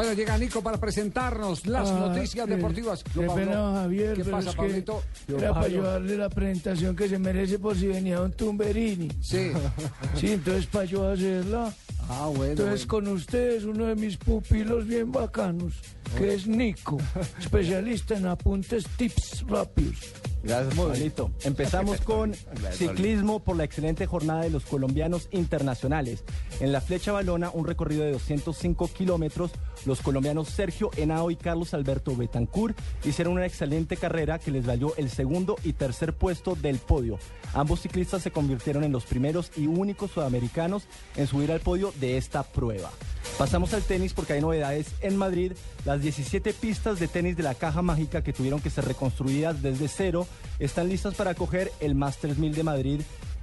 Bueno, 0.00 0.14
llega 0.14 0.38
Nico 0.38 0.62
para 0.62 0.78
presentarnos 0.78 1.66
las 1.66 1.90
Ah, 1.90 2.06
noticias 2.08 2.48
eh, 2.48 2.56
deportivas. 2.56 3.04
Qué 3.04 3.20
Pablo, 3.20 3.34
pena, 3.34 3.72
Javier, 3.82 4.14
¿Qué 4.14 4.24
pero 4.24 4.36
pasa, 4.38 4.48
es 4.48 4.56
que 4.56 4.62
Pablito? 4.62 5.02
Era 5.28 5.52
para 5.52 5.66
ayudarle 5.66 6.16
la 6.16 6.30
presentación 6.30 6.96
que 6.96 7.06
se 7.06 7.18
merece 7.18 7.58
por 7.58 7.76
si 7.76 7.86
venía 7.88 8.16
Don 8.16 8.32
Tumberini. 8.32 9.08
Sí. 9.20 9.50
Sí, 10.16 10.32
entonces 10.32 10.64
para 10.66 10.86
yo 10.86 11.06
hacerla. 11.06 11.70
Ah, 12.08 12.28
bueno. 12.34 12.52
Entonces 12.52 12.86
bueno. 12.86 13.06
con 13.08 13.14
ustedes 13.14 13.64
uno 13.64 13.84
de 13.84 13.94
mis 13.94 14.16
pupilos 14.16 14.86
bien 14.86 15.12
bacanos, 15.12 15.74
que 16.16 16.34
es 16.34 16.46
Nico, 16.46 16.98
especialista 17.38 18.16
en 18.16 18.26
apuntes 18.26 18.84
tips 18.96 19.44
rápidos. 19.46 20.12
Gracias, 20.42 20.74
Pablito. 20.74 21.30
Empezamos 21.44 22.00
con 22.04 22.34
ciclismo 22.72 23.40
por 23.40 23.56
la 23.56 23.64
excelente 23.64 24.06
jornada 24.06 24.42
de 24.42 24.50
los 24.50 24.64
colombianos 24.64 25.28
internacionales. 25.32 26.24
En 26.60 26.72
la 26.72 26.80
flecha 26.80 27.12
balona, 27.12 27.50
un 27.52 27.66
recorrido 27.66 28.04
de 28.04 28.12
205 28.12 28.88
kilómetros, 28.88 29.50
los 29.84 30.00
colombianos 30.00 30.48
Sergio 30.48 30.90
Henao 30.96 31.30
y 31.30 31.36
Carlos 31.36 31.74
Alberto 31.74 32.16
Betancur 32.16 32.74
hicieron 33.04 33.34
una 33.34 33.46
excelente 33.46 33.96
carrera 33.96 34.38
que 34.38 34.50
les 34.50 34.66
valió 34.66 34.94
el 34.96 35.10
segundo 35.10 35.56
y 35.62 35.74
tercer 35.74 36.14
puesto 36.14 36.54
del 36.54 36.78
podio. 36.78 37.18
Ambos 37.52 37.80
ciclistas 37.80 38.22
se 38.22 38.30
convirtieron 38.30 38.84
en 38.84 38.92
los 38.92 39.04
primeros 39.04 39.50
y 39.56 39.66
únicos 39.66 40.12
sudamericanos 40.12 40.84
en 41.16 41.26
subir 41.26 41.52
al 41.52 41.60
podio 41.60 41.92
de 42.00 42.16
esta 42.16 42.44
prueba. 42.44 42.90
Pasamos 43.38 43.74
al 43.74 43.82
tenis 43.82 44.12
porque 44.12 44.34
hay 44.34 44.40
novedades 44.40 44.88
en 45.00 45.16
Madrid. 45.16 45.52
Las 45.84 45.99
17 46.00 46.52
pistas 46.54 46.98
de 46.98 47.08
tenis 47.08 47.36
de 47.36 47.42
la 47.42 47.54
caja 47.54 47.82
mágica 47.82 48.22
que 48.22 48.32
tuvieron 48.32 48.60
que 48.60 48.70
ser 48.70 48.84
reconstruidas 48.84 49.62
desde 49.62 49.88
cero 49.88 50.26
están 50.58 50.88
listas 50.88 51.14
para 51.14 51.32
acoger 51.32 51.70
el 51.80 51.94
Masters 51.94 52.38
1000 52.38 52.54
de 52.54 52.62
Madrid 52.62 53.00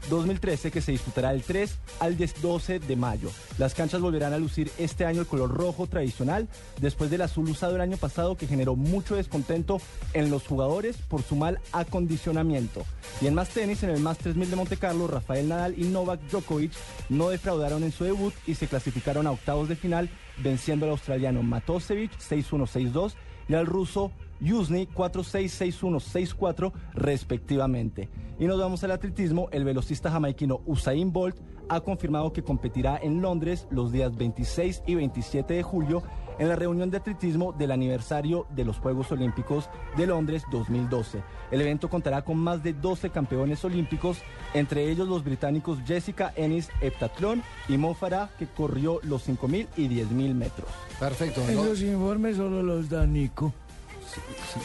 2013 0.09 0.71
que 0.71 0.81
se 0.81 0.91
disputará 0.91 1.31
del 1.31 1.43
3 1.43 1.75
al 1.99 2.17
10 2.17 2.41
12 2.41 2.79
de 2.79 2.95
mayo. 2.95 3.29
Las 3.57 3.73
canchas 3.73 4.02
volverán 4.02 4.34
a 4.34 4.38
lucir 4.38 4.71
este 4.77 5.05
año 5.05 5.21
el 5.21 5.27
color 5.27 5.52
rojo 5.52 5.88
tradicional 5.88 6.48
después 6.79 7.09
del 7.09 7.21
azul 7.21 7.49
usado 7.49 7.75
el 7.75 7.81
año 7.81 7.98
pasado 7.98 8.38
que 8.38 8.48
generó 8.48 8.76
mucho 8.76 9.15
descontento 9.15 9.82
en 10.13 10.29
los 10.29 10.45
jugadores 10.45 10.98
por 10.98 11.23
su 11.23 11.35
mal 11.35 11.59
acondicionamiento. 11.71 12.85
Y 13.21 13.27
en 13.27 13.34
más 13.34 13.49
tenis, 13.49 13.84
en 13.84 13.90
el 13.90 13.99
Masters 13.99 14.35
1000 14.35 14.49
de 14.49 14.55
Monte 14.55 14.77
Carlo, 14.77 15.07
Rafael 15.07 15.48
Nadal 15.48 15.76
y 15.77 15.85
Novak 15.85 16.20
Djokovic 16.29 16.71
no 17.10 17.29
defraudaron 17.29 17.84
en 17.84 17.91
su 17.91 18.04
debut 18.04 18.34
y 18.45 18.55
se 18.55 18.67
clasificaron 18.67 19.27
a 19.27 19.32
octavos 19.32 19.70
de 19.70 19.76
final 19.76 20.10
venciendo 20.37 20.85
al 20.85 20.91
australiano 20.91 21.43
Matosevic 21.43 22.12
6-1-6-2 22.20 23.13
y 23.49 23.54
al 23.54 23.65
ruso 23.65 24.12
Yuzny 24.40 24.88
4-6-6-1-6-4 24.88 26.71
respectivamente. 26.93 28.10
Y 28.40 28.46
nos 28.46 28.60
vamos 28.60 28.84
al 28.84 28.91
atletismo, 28.91 29.49
el 29.52 29.63
velocista 29.63 30.12
jamaiquino 30.12 30.62
Usain 30.66 31.12
Bolt 31.12 31.38
ha 31.70 31.82
confirmado 31.82 32.34
que 32.34 32.44
competirá 32.44 32.98
en 33.02 33.21
Londres 33.21 33.68
los 33.71 33.91
días 33.91 34.16
26 34.16 34.84
y 34.85 34.96
27 34.96 35.54
de 35.55 35.63
julio 35.63 36.04
en 36.40 36.49
la 36.49 36.55
reunión 36.55 36.91
de 36.91 36.98
atletismo 36.98 37.52
del 37.54 37.71
aniversario 37.71 38.46
de 38.55 38.63
los 38.63 38.77
Juegos 38.77 39.12
Olímpicos 39.12 39.70
de 39.98 40.07
Londres 40.07 40.44
2012. 40.51 41.24
El 41.51 41.62
evento 41.62 41.90
contará 41.90 42.22
con 42.24 42.38
más 42.38 42.63
de 42.63 42.74
12 42.74 43.10
campeones 43.10 43.63
olímpicos, 43.66 44.20
entre 44.54 44.90
ellos 44.90 45.07
los 45.07 45.24
británicos 45.24 45.79
Jessica 45.85 46.34
Ennis 46.35 46.70
heptatlón 46.82 47.41
y 47.68 47.77
Mo 47.77 47.94
Farah, 47.94 48.29
que 48.38 48.48
corrió 48.48 48.99
los 49.04 49.27
5.000 49.27 49.68
y 49.77 49.88
10.000 49.88 50.34
metros. 50.34 50.70
Perfecto. 50.99 51.41
¿no? 51.41 51.49
Esos 51.49 51.82
informes 51.82 52.38
solo 52.38 52.62
los 52.62 52.90
da 52.90 53.05
Nico. 53.05 53.54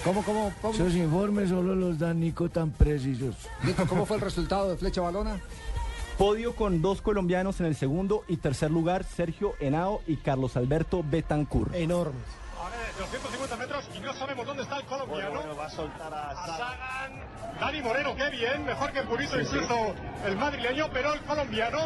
¿Cómo, 0.04 0.22
cómo, 0.22 0.52
Pablo? 0.62 0.76
Esos 0.76 0.94
informes 0.94 1.48
solo 1.50 1.74
los 1.74 1.98
da 1.98 2.12
Nico 2.14 2.48
tan 2.48 2.70
precisos. 2.70 3.34
Nico, 3.62 3.86
¿cómo 3.86 4.06
fue 4.06 4.16
el 4.16 4.22
resultado 4.22 4.70
de 4.70 4.76
Flecha 4.76 5.00
Balona? 5.00 5.38
Podio 6.18 6.54
con 6.54 6.82
dos 6.82 7.00
colombianos 7.02 7.58
en 7.60 7.66
el 7.66 7.74
segundo 7.74 8.24
y 8.28 8.36
tercer 8.36 8.70
lugar, 8.70 9.04
Sergio 9.04 9.54
Henao 9.60 10.02
y 10.06 10.16
Carlos 10.16 10.56
Alberto 10.56 11.02
Betancur. 11.08 11.74
enormes. 11.74 12.22
Ahora 12.58 12.76
de 12.76 13.00
250 13.00 13.56
metros 13.56 13.84
y 13.96 14.00
no 14.00 14.12
sabemos 14.14 14.46
dónde 14.46 14.62
está 14.62 14.76
el 14.76 14.84
colombiano. 14.84 15.56
va 15.56 15.66
a 15.66 15.70
soltar 15.70 16.14
a 16.14 16.30
A 16.30 16.46
Sagan. 16.46 17.58
Dani 17.58 17.80
Moreno, 17.82 18.14
qué 18.14 18.30
bien, 18.30 18.64
mejor 18.64 18.92
que 18.92 19.00
el 19.00 19.06
Purito, 19.08 19.40
incluso 19.40 19.94
el 20.26 20.36
madrileño, 20.36 20.88
pero 20.92 21.12
el 21.14 21.20
colombiano. 21.22 21.78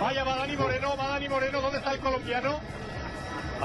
Vaya, 0.00 0.24
va 0.24 0.36
Dani 0.36 0.56
Moreno, 0.56 0.96
va 0.96 1.08
Dani 1.08 1.28
Moreno, 1.28 1.60
¿dónde 1.60 1.78
está 1.78 1.92
el 1.92 2.00
colombiano? 2.00 2.58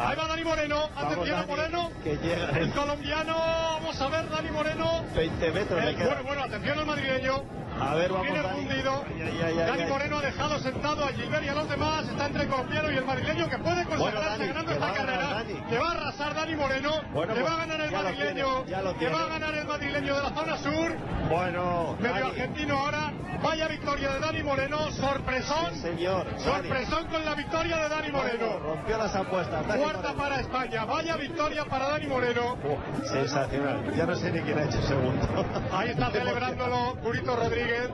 Ahí 0.07 0.15
va 0.15 0.27
Dani 0.27 0.43
Moreno, 0.43 0.89
atención 0.95 1.39
a 1.39 1.45
Moreno. 1.45 1.91
que 2.03 2.15
llega 2.17 2.49
El 2.57 2.71
colombiano, 2.71 3.35
vamos 3.37 4.01
a 4.01 4.07
ver, 4.07 4.29
Dani 4.29 4.51
Moreno. 4.51 5.03
20 5.15 5.51
metros 5.51 5.83
le 5.83 5.89
El- 5.89 5.95
bueno, 5.97 6.23
bueno, 6.23 6.43
atención 6.43 6.79
al 6.79 6.85
madrileño. 6.85 7.43
A 7.81 7.95
ver, 7.95 8.11
vamos, 8.11 8.27
Viene 8.27 8.43
fundido. 8.43 9.03
Ay, 9.07 9.21
ay, 9.21 9.41
ay, 9.45 9.55
Dani. 9.57 9.83
Moreno 9.85 10.17
ha 10.17 10.21
dejado 10.21 10.59
sentado 10.59 11.05
a 11.05 11.09
Gilbert 11.09 11.43
y 11.43 11.47
a 11.49 11.53
los 11.53 11.69
demás. 11.69 12.07
Está 12.07 12.25
entre 12.27 12.43
el 12.43 12.49
colombiano 12.49 12.91
y 12.91 12.97
el 12.97 13.05
madrileño 13.05 13.49
que 13.49 13.57
puede 13.57 13.85
consagrarse 13.85 14.29
Dani, 14.29 14.47
ganando 14.47 14.71
esta 14.71 14.93
carrera. 14.93 15.43
Que 15.69 15.77
va 15.77 15.87
a 15.87 15.91
arrasar 15.91 16.35
Dani 16.35 16.55
Moreno. 16.55 16.91
Bueno, 17.13 17.33
pues, 17.33 17.45
va 17.45 17.53
a 17.53 17.57
ganar 17.57 17.81
el 17.81 17.91
madrileño. 17.91 18.63
tiene. 18.97 19.13
va 19.13 19.21
a 19.23 19.27
ganar 19.27 19.55
el 19.55 19.66
madrileño 19.67 20.16
de 20.16 20.23
la 20.23 20.29
zona 20.29 20.57
sur. 20.57 20.97
Bueno, 21.29 21.95
Medio 21.99 22.13
Dani. 22.16 22.27
argentino 22.29 22.77
ahora. 22.77 23.11
Vaya 23.44 23.67
victoria 23.67 24.13
de 24.13 24.19
Dani 24.19 24.44
Moreno. 24.44 24.91
Sorpresón. 24.91 25.73
Sí, 25.73 25.79
señor. 25.81 26.25
Dani. 26.25 26.44
Sorpresón 26.44 27.06
con 27.07 27.23
la 27.25 27.35
victoria 27.35 27.78
de 27.78 27.90
Dani 27.90 28.12
Bueno, 28.12 28.23
Moreno. 28.45 28.59
rompió 28.59 28.97
las 28.97 29.16
apuestas. 29.16 29.67
Dani 29.67 29.81
Cuarta 29.84 30.01
Moreno. 30.13 30.22
para 30.23 30.40
España. 30.41 30.85
Vaya 30.85 31.16
victoria 31.17 31.66
para 31.66 31.88
Dani 31.90 32.07
Moreno. 32.07 32.57
Oh, 32.63 33.07
sensacional. 33.07 33.94
Ya 33.95 34.06
no 34.06 34.16
sé 34.16 34.31
ni 34.31 34.41
quién 34.41 34.57
ha 34.59 34.63
hecho 34.66 34.81
segundo. 34.84 35.28
Ahí 35.72 35.90
está 35.90 36.12
celebrándolo 36.12 36.95
Purito 37.01 37.35
Rodríguez. 37.35 37.90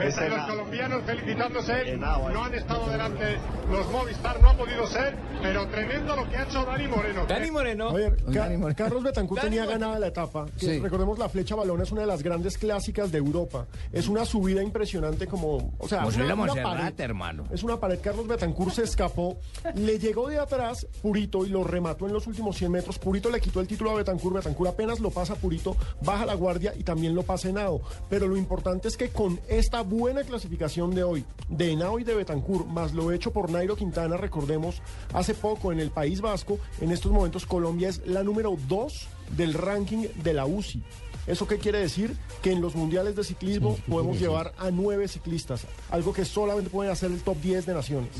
Es 0.00 0.16
Entre 0.16 0.30
los 0.30 0.46
colombianos 0.46 1.02
felicitándose. 1.04 1.92
Eh. 1.92 1.96
No 1.98 2.44
han 2.44 2.54
estado 2.54 2.88
delante 2.88 3.36
los 3.70 3.86
Movistar, 3.90 4.40
no 4.40 4.48
ha 4.48 4.54
podido 4.56 4.86
ser, 4.86 5.14
pero 5.42 5.66
tremendo 5.68 6.16
lo 6.16 6.28
que 6.28 6.36
ha 6.38 6.44
hecho 6.44 6.64
Dani 6.64 6.88
Moreno. 6.88 7.26
Dani 7.26 7.50
Moreno. 7.50 7.88
A 7.90 7.92
ver, 7.92 8.16
Ca- 8.16 8.30
Dani 8.40 8.56
Moreno. 8.56 8.76
Carlos 8.78 9.02
Betancourt 9.02 9.42
Dani 9.42 9.50
tenía 9.50 9.64
Moreno. 9.66 9.80
ganada 9.80 9.98
la 10.00 10.06
etapa. 10.06 10.46
Sí. 10.56 10.78
Recordemos, 10.80 11.18
la 11.18 11.28
flecha 11.28 11.54
balona 11.54 11.82
es 11.82 11.92
una 11.92 12.00
de 12.00 12.06
las 12.06 12.22
grandes 12.22 12.56
clásicas 12.56 13.12
de 13.12 13.18
Europa. 13.18 13.66
Es 13.92 14.08
una 14.08 14.24
subida 14.24 14.62
impresionante 14.70 15.26
como... 15.26 15.74
O 15.78 15.88
sea, 15.88 16.10
si 16.10 16.20
una, 16.20 16.36
pared. 16.36 17.00
hermano. 17.00 17.44
Es 17.50 17.62
una 17.62 17.78
pared. 17.78 17.98
Carlos 18.00 18.26
Betancourt 18.26 18.72
se 18.72 18.84
escapó, 18.84 19.38
le 19.74 19.98
llegó 19.98 20.28
de 20.28 20.38
atrás 20.38 20.86
Purito 21.02 21.44
y 21.44 21.48
lo 21.48 21.64
remató 21.64 22.06
en 22.06 22.12
los 22.12 22.26
últimos 22.26 22.56
100 22.56 22.70
metros. 22.70 22.98
Purito 22.98 23.30
le 23.30 23.40
quitó 23.40 23.60
el 23.60 23.66
título 23.66 23.90
a 23.90 23.94
Betancourt. 23.94 24.36
Betancourt 24.36 24.70
apenas 24.70 25.00
lo 25.00 25.10
pasa 25.10 25.34
Purito, 25.34 25.76
baja 26.02 26.24
la 26.24 26.34
guardia 26.34 26.72
y 26.76 26.84
también 26.84 27.14
lo 27.14 27.22
pasa 27.22 27.48
Henao. 27.48 27.82
Pero 28.08 28.28
lo 28.28 28.36
importante 28.36 28.88
es 28.88 28.96
que 28.96 29.10
con 29.10 29.40
esta 29.48 29.82
buena 29.82 30.22
clasificación 30.22 30.94
de 30.94 31.02
hoy, 31.02 31.24
de 31.48 31.72
Henao 31.72 31.98
y 31.98 32.04
de 32.04 32.14
Betancourt, 32.14 32.66
más 32.66 32.92
lo 32.92 33.12
hecho 33.12 33.32
por 33.32 33.50
Nairo 33.50 33.76
Quintana, 33.76 34.16
recordemos, 34.16 34.82
hace 35.12 35.34
poco 35.34 35.72
en 35.72 35.80
el 35.80 35.90
País 35.90 36.20
Vasco, 36.20 36.58
en 36.80 36.92
estos 36.92 37.10
momentos 37.12 37.46
Colombia 37.46 37.88
es 37.88 38.06
la 38.06 38.22
número 38.22 38.56
2 38.68 39.08
del 39.36 39.54
ranking 39.54 40.06
de 40.22 40.34
la 40.34 40.46
UCI. 40.46 40.82
¿Eso 41.26 41.46
qué 41.46 41.58
quiere 41.58 41.78
decir? 41.78 42.16
Que 42.42 42.52
en 42.52 42.60
los 42.60 42.74
mundiales 42.74 43.14
de 43.14 43.24
ciclismo 43.24 43.76
podemos 43.88 44.18
llevar 44.18 44.52
a 44.58 44.70
nueve 44.70 45.06
ciclistas, 45.08 45.66
algo 45.90 46.12
que 46.12 46.24
solamente 46.24 46.70
puede 46.70 46.90
hacer 46.90 47.10
el 47.10 47.20
top 47.20 47.36
10 47.40 47.66
de 47.66 47.74
naciones. 47.74 48.10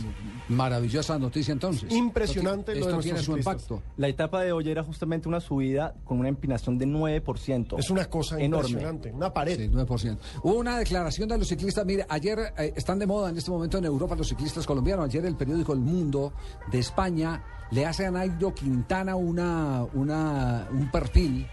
Maravillosa 0.49 1.19
noticia 1.19 1.53
entonces. 1.53 1.91
Impresionante 1.93 2.73
Esto, 2.73 2.85
lo 2.85 2.87
de 2.87 2.93
esto 2.93 3.03
tiene 3.03 3.17
nuestros 3.17 3.25
su 3.25 3.33
ciclistas. 3.33 3.71
impacto. 3.71 3.83
La 3.97 4.09
etapa 4.09 4.43
de 4.43 4.53
hoy 4.53 4.69
era 4.71 4.83
justamente 4.83 5.29
una 5.29 5.41
subida 5.41 5.95
con 6.05 6.19
una 6.19 6.29
empinación 6.29 6.79
de 6.79 6.87
9%. 6.87 7.79
Es 7.79 7.91
una 7.91 8.05
cosa 8.07 8.39
enorme. 8.41 8.69
impresionante, 8.69 9.13
una 9.13 9.33
pared. 9.33 9.57
Sí, 9.57 9.69
9%. 9.69 10.19
Hubo 10.43 10.55
una 10.55 10.79
declaración 10.79 11.29
de 11.29 11.39
los 11.39 11.49
ciclistas. 11.49 11.85
Mire, 11.87 12.07
ayer 12.09 12.53
eh, 12.59 12.73
están 12.77 12.99
de 12.99 13.07
moda 13.07 13.31
en 13.31 13.39
este 13.39 13.51
momento 13.51 13.79
en 13.79 13.85
Europa 13.85 14.15
los 14.17 14.29
ciclistas 14.29 14.67
colombianos. 14.67 15.07
Ayer 15.07 15.25
el 15.25 15.37
periódico 15.37 15.73
El 15.73 15.81
Mundo 15.81 16.33
de 16.71 16.79
España 16.79 17.43
le 17.71 17.87
hace 17.87 18.07
a 18.07 18.11
Nairo 18.11 18.55
Quintana 18.55 19.17
una, 19.17 19.85
una, 19.95 20.69
un 20.73 20.91
perfil 20.91 21.47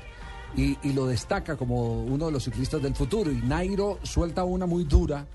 y, 0.55 0.77
y 0.83 0.93
lo 0.93 1.05
destaca 1.07 1.55
como 1.55 2.03
uno 2.03 2.27
de 2.27 2.31
los 2.31 2.43
ciclistas 2.43 2.81
del 2.81 2.95
futuro. 2.95 3.31
Y 3.31 3.35
Nairo 3.35 3.99
suelta 4.03 4.43
una 4.43 4.65
muy 4.65 4.83
dura, 4.85 5.25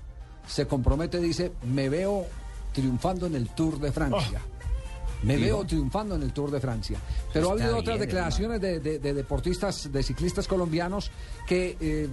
se 0.47 0.65
compromete, 0.67 1.19
dice, 1.19 1.51
me 1.71 1.89
veo 1.89 2.25
triunfando 2.73 3.27
en 3.27 3.35
el 3.35 3.49
Tour 3.49 3.79
de 3.79 3.91
Francia. 3.91 4.41
Me 5.23 5.37
veo 5.37 5.63
triunfando 5.65 6.15
en 6.15 6.23
el 6.23 6.33
Tour 6.33 6.51
de 6.51 6.59
Francia. 6.59 6.97
Pero 7.31 7.49
ha 7.49 7.51
habido 7.53 7.77
otras 7.77 7.97
bien, 7.97 8.09
declaraciones 8.09 8.59
de, 8.59 8.79
de- 8.81 8.99
de 8.99 9.13
deportistas, 9.13 9.89
de 9.89 10.03
ciclistas 10.03 10.47
colombianos 10.49 11.11
que 11.47 11.77
eh, 11.79 12.09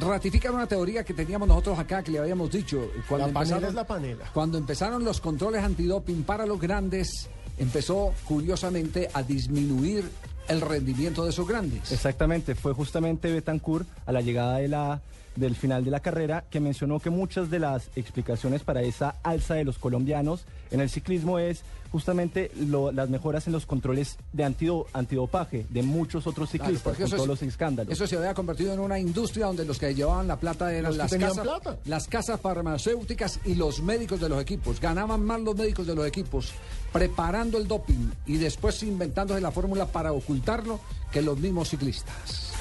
ratifican 0.00 0.54
una 0.54 0.66
teoría 0.66 1.04
que 1.04 1.14
teníamos 1.14 1.48
nosotros 1.48 1.78
acá, 1.78 2.02
que 2.02 2.10
le 2.10 2.18
habíamos 2.18 2.50
dicho. 2.50 2.90
Cuando 3.08 3.28
La 3.28 3.32
panela 3.32 3.68
es 3.68 3.74
la 3.74 3.86
panela. 3.86 4.30
Cuando 4.34 4.58
empezaron 4.58 5.04
los 5.04 5.20
controles 5.22 5.62
antidoping 5.64 6.22
para 6.24 6.44
los 6.44 6.60
grandes, 6.60 7.30
empezó 7.56 8.12
curiosamente 8.26 9.08
a 9.14 9.22
disminuir 9.22 10.04
el 10.48 10.60
rendimiento 10.60 11.24
de 11.24 11.30
esos 11.30 11.46
grandes. 11.46 11.92
Exactamente, 11.92 12.54
fue 12.54 12.72
justamente 12.72 13.30
Betancourt 13.32 13.86
a 14.06 14.12
la 14.12 14.20
llegada 14.20 14.58
de 14.58 14.68
la 14.68 15.00
del 15.38 15.54
final 15.56 15.84
de 15.84 15.90
la 15.90 16.00
carrera, 16.00 16.44
que 16.50 16.60
mencionó 16.60 17.00
que 17.00 17.10
muchas 17.10 17.50
de 17.50 17.58
las 17.58 17.90
explicaciones 17.96 18.62
para 18.62 18.82
esa 18.82 19.16
alza 19.22 19.54
de 19.54 19.64
los 19.64 19.78
colombianos 19.78 20.44
en 20.70 20.80
el 20.80 20.90
ciclismo 20.90 21.38
es 21.38 21.62
justamente 21.90 22.50
lo- 22.54 22.92
las 22.92 23.08
mejoras 23.08 23.46
en 23.46 23.54
los 23.54 23.64
controles 23.64 24.18
de 24.34 24.44
antido- 24.44 24.86
antidopaje 24.92 25.64
de 25.70 25.82
muchos 25.82 26.26
otros 26.26 26.50
ciclistas 26.50 26.96
con 26.98 27.06
todos 27.08 27.22
es- 27.22 27.26
los 27.26 27.42
escándalos. 27.42 27.90
Eso 27.92 28.06
se 28.06 28.16
había 28.16 28.34
convertido 28.34 28.74
en 28.74 28.80
una 28.80 28.98
industria 28.98 29.46
donde 29.46 29.64
los 29.64 29.78
que 29.78 29.94
llevaban 29.94 30.28
la 30.28 30.36
plata 30.38 30.70
eran 30.74 30.98
las 30.98 31.10
casas, 31.14 31.38
plata. 31.38 31.78
las 31.86 32.06
casas 32.08 32.38
farmacéuticas 32.40 33.40
y 33.46 33.54
los 33.54 33.80
médicos 33.80 34.20
de 34.20 34.28
los 34.28 34.40
equipos. 34.42 34.80
Ganaban 34.80 35.24
más 35.24 35.40
los 35.40 35.56
médicos 35.56 35.86
de 35.86 35.94
los 35.94 36.06
equipos 36.06 36.52
preparando 36.92 37.56
el 37.56 37.66
doping 37.66 38.10
y 38.26 38.36
después 38.36 38.82
inventándose 38.82 39.40
la 39.40 39.50
fórmula 39.50 39.86
para 39.86 40.12
ocultarlo 40.12 40.80
que 41.10 41.22
los 41.22 41.38
mismos 41.38 41.70
ciclistas. 41.70 42.52